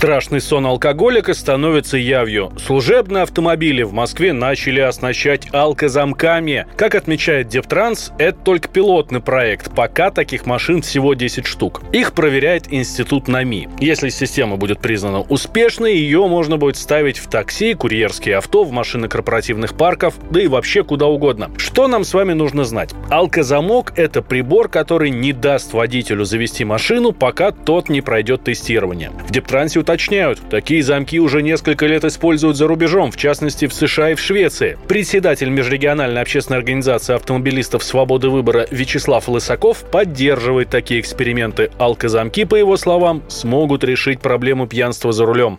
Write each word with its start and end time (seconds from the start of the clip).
Страшный 0.00 0.40
сон 0.40 0.64
алкоголика 0.64 1.34
становится 1.34 1.98
явью. 1.98 2.54
Служебные 2.56 3.24
автомобили 3.24 3.82
в 3.82 3.92
Москве 3.92 4.32
начали 4.32 4.80
оснащать 4.80 5.52
алкозамками. 5.52 6.66
Как 6.74 6.94
отмечает 6.94 7.48
Дептранс, 7.48 8.10
это 8.16 8.38
только 8.38 8.70
пилотный 8.70 9.20
проект. 9.20 9.74
Пока 9.74 10.10
таких 10.10 10.46
машин 10.46 10.80
всего 10.80 11.12
10 11.12 11.46
штук. 11.46 11.82
Их 11.92 12.14
проверяет 12.14 12.72
Институт 12.72 13.28
НАМИ. 13.28 13.68
Если 13.78 14.08
система 14.08 14.56
будет 14.56 14.80
признана 14.80 15.20
успешной, 15.20 15.96
ее 15.96 16.26
можно 16.28 16.56
будет 16.56 16.78
ставить 16.78 17.18
в 17.18 17.28
такси, 17.28 17.74
курьерские 17.74 18.38
авто, 18.38 18.64
в 18.64 18.72
машины 18.72 19.06
корпоративных 19.06 19.76
парков, 19.76 20.14
да 20.30 20.40
и 20.40 20.46
вообще 20.46 20.82
куда 20.82 21.08
угодно. 21.08 21.50
Что 21.58 21.88
нам 21.88 22.04
с 22.04 22.14
вами 22.14 22.32
нужно 22.32 22.64
знать? 22.64 22.94
Алкозамок– 23.10 23.92
это 23.96 24.22
прибор, 24.22 24.70
который 24.70 25.10
не 25.10 25.34
даст 25.34 25.74
водителю 25.74 26.24
завести 26.24 26.64
машину, 26.64 27.12
пока 27.12 27.50
тот 27.50 27.90
не 27.90 28.00
пройдет 28.00 28.44
тестирование. 28.44 29.12
В 29.28 29.30
Дептрансе 29.30 29.78
уточняют, 29.90 30.38
такие 30.48 30.84
замки 30.84 31.18
уже 31.18 31.42
несколько 31.42 31.86
лет 31.86 32.04
используют 32.04 32.56
за 32.56 32.68
рубежом, 32.68 33.10
в 33.10 33.16
частности 33.16 33.66
в 33.66 33.74
США 33.74 34.10
и 34.10 34.14
в 34.14 34.20
Швеции. 34.20 34.78
Председатель 34.86 35.48
Межрегиональной 35.48 36.22
общественной 36.22 36.58
организации 36.58 37.16
автомобилистов 37.16 37.82
«Свободы 37.82 38.28
выбора» 38.28 38.68
Вячеслав 38.70 39.28
Лысаков 39.28 39.84
поддерживает 39.90 40.70
такие 40.70 41.00
эксперименты. 41.00 41.70
Алкозамки, 41.78 42.44
по 42.44 42.54
его 42.54 42.76
словам, 42.76 43.24
смогут 43.28 43.82
решить 43.82 44.20
проблему 44.20 44.68
пьянства 44.68 45.10
за 45.10 45.26
рулем. 45.26 45.58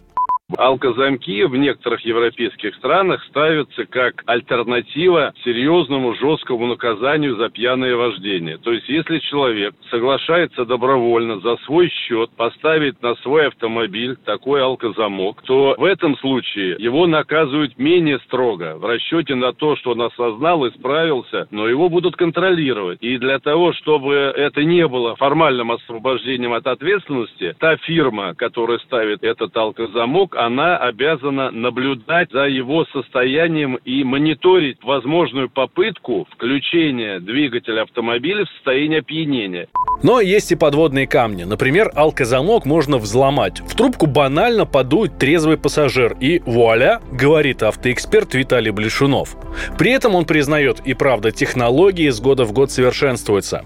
Алкозамки 0.57 1.43
в 1.43 1.55
некоторых 1.55 2.01
европейских 2.01 2.75
странах 2.75 3.23
ставятся 3.25 3.85
как 3.85 4.23
альтернатива 4.25 5.33
серьезному 5.43 6.15
жесткому 6.15 6.67
наказанию 6.67 7.35
за 7.35 7.49
пьяное 7.49 7.95
вождение. 7.95 8.57
То 8.57 8.71
есть, 8.71 8.87
если 8.89 9.19
человек 9.19 9.73
соглашается 9.89 10.65
добровольно 10.65 11.39
за 11.39 11.57
свой 11.65 11.89
счет 11.89 12.29
поставить 12.35 13.01
на 13.01 13.15
свой 13.15 13.47
автомобиль 13.47 14.17
такой 14.25 14.61
алкозамок, 14.61 15.41
то 15.43 15.75
в 15.77 15.83
этом 15.83 16.17
случае 16.17 16.75
его 16.79 17.07
наказывают 17.07 17.77
менее 17.77 18.19
строго 18.19 18.77
в 18.77 18.85
расчете 18.85 19.35
на 19.35 19.53
то, 19.53 19.75
что 19.75 19.91
он 19.91 20.01
осознал, 20.01 20.67
исправился, 20.67 21.47
но 21.51 21.67
его 21.67 21.89
будут 21.89 22.15
контролировать. 22.15 22.99
И 23.01 23.17
для 23.17 23.39
того, 23.39 23.73
чтобы 23.73 24.13
это 24.15 24.63
не 24.63 24.87
было 24.87 25.15
формальным 25.15 25.71
освобождением 25.71 26.53
от 26.53 26.67
ответственности, 26.67 27.55
та 27.59 27.77
фирма, 27.77 28.35
которая 28.35 28.79
ставит 28.79 29.23
этот 29.23 29.55
алкозамок, 29.55 30.35
она 30.45 30.77
обязана 30.77 31.51
наблюдать 31.51 32.31
за 32.31 32.45
его 32.45 32.85
состоянием 32.85 33.75
и 33.75 34.03
мониторить 34.03 34.77
возможную 34.83 35.49
попытку 35.49 36.27
включения 36.31 37.19
двигателя 37.19 37.83
автомобиля 37.83 38.45
в 38.45 38.49
состояние 38.49 38.99
опьянения. 38.99 39.67
Но 40.03 40.19
есть 40.19 40.51
и 40.51 40.55
подводные 40.55 41.05
камни. 41.05 41.43
Например, 41.43 41.91
алкозамок 41.93 42.65
можно 42.65 42.97
взломать. 42.97 43.61
В 43.61 43.75
трубку 43.75 44.07
банально 44.07 44.65
подует 44.65 45.19
трезвый 45.19 45.57
пассажир. 45.57 46.17
И 46.19 46.39
вуаля, 46.45 47.01
говорит 47.11 47.61
автоэксперт 47.61 48.33
Виталий 48.33 48.71
Блешунов. 48.71 49.35
При 49.77 49.91
этом 49.91 50.15
он 50.15 50.25
признает, 50.25 50.79
и 50.85 50.93
правда, 50.93 51.31
технологии 51.31 52.09
с 52.09 52.19
года 52.19 52.45
в 52.45 52.51
год 52.51 52.71
совершенствуются. 52.71 53.63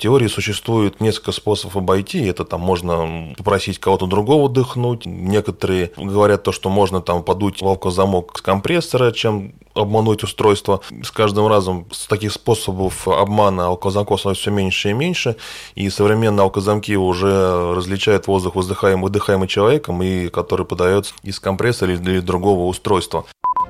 Теории 0.00 0.28
существует 0.28 1.00
несколько 1.00 1.32
способов 1.32 1.76
обойти. 1.76 2.24
Это 2.24 2.44
там 2.44 2.60
можно 2.60 3.34
попросить 3.36 3.80
кого-то 3.80 4.06
другого 4.06 4.48
дыхнуть. 4.48 5.04
Некоторые 5.06 5.90
говорят 5.96 6.44
то, 6.44 6.52
что 6.52 6.70
можно 6.70 7.00
там 7.00 7.24
подуть 7.24 7.60
в 7.62 7.90
замок 7.90 8.38
с 8.38 8.40
компрессора, 8.40 9.10
чем 9.10 9.54
обмануть 9.74 10.22
устройство. 10.22 10.82
С 11.02 11.10
каждым 11.10 11.48
разом 11.48 11.88
с 11.90 12.06
таких 12.06 12.32
способов 12.32 13.08
обмана 13.08 13.66
алкозамков 13.66 14.20
становится 14.20 14.42
все 14.42 14.50
меньше 14.52 14.90
и 14.90 14.92
меньше. 14.92 15.34
И 15.74 15.90
современные 15.90 16.44
алкозамки 16.44 16.92
уже 16.92 17.74
различают 17.74 18.28
воздух, 18.28 18.54
выдыхаемый, 18.54 19.02
выдыхаемый 19.02 19.48
человеком, 19.48 20.00
и 20.04 20.28
который 20.28 20.64
подается 20.64 21.12
из 21.24 21.40
компрессора 21.40 21.94
или 21.94 22.20
другого 22.20 22.66
устройства. 22.66 23.24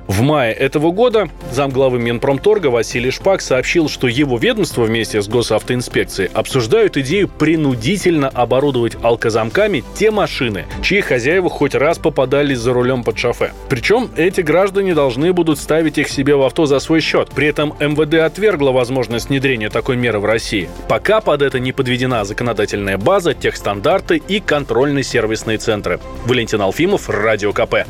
В 0.09 0.21
мае 0.21 0.53
этого 0.53 0.91
года 0.91 1.29
замглавы 1.51 1.99
Минпромторга 1.99 2.67
Василий 2.67 3.11
Шпак 3.11 3.41
сообщил, 3.41 3.87
что 3.87 4.07
его 4.07 4.39
ведомство 4.39 4.81
вместе 4.81 5.21
с 5.21 5.27
госавтоинспекцией 5.27 6.31
обсуждают 6.33 6.97
идею 6.97 7.27
принудительно 7.27 8.27
оборудовать 8.27 8.97
алкозамками 9.03 9.83
те 9.93 10.09
машины, 10.09 10.65
чьи 10.81 11.01
хозяева 11.01 11.47
хоть 11.51 11.75
раз 11.75 11.99
попадали 11.99 12.55
за 12.55 12.73
рулем 12.73 13.03
под 13.03 13.19
шофе. 13.19 13.53
Причем 13.69 14.09
эти 14.17 14.41
граждане 14.41 14.95
должны 14.95 15.31
будут 15.31 15.59
ставить 15.59 15.99
их 15.99 16.09
себе 16.09 16.35
в 16.35 16.41
авто 16.41 16.65
за 16.65 16.79
свой 16.79 17.01
счет. 17.01 17.29
При 17.35 17.45
этом 17.45 17.75
МВД 17.79 18.15
отвергла 18.15 18.71
возможность 18.71 19.29
внедрения 19.29 19.69
такой 19.69 19.95
меры 19.95 20.17
в 20.17 20.25
России. 20.25 20.69
Пока 20.87 21.21
под 21.21 21.43
это 21.43 21.59
не 21.59 21.71
подведена 21.71 22.25
законодательная 22.25 22.97
база, 22.97 23.35
техстандарты 23.35 24.17
и 24.27 24.39
контрольно-сервисные 24.39 25.59
центры. 25.59 25.99
Валентин 26.25 26.61
Алфимов, 26.61 27.09
Радио 27.11 27.53
КП. 27.53 27.85